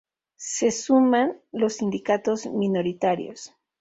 Se 0.39 0.71
suman 0.71 1.39
los 1.51 1.73
sindicatos 1.73 2.47
minoritarios. 2.47 3.53